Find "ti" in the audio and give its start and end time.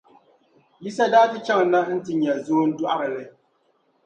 1.31-1.37